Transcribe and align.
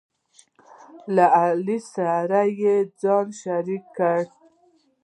له 1.15 1.25
علي 1.41 1.77
سره 1.93 2.41
یې 2.61 2.75
ځان 3.01 3.27
شریک 3.41 3.83
کړ، 3.97 4.19